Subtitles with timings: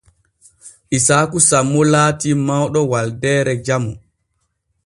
[0.97, 3.91] Isaaku sammo laati mawɗo waldeere jamu.